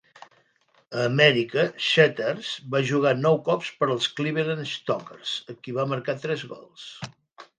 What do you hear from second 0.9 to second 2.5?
A Amèrica, Setters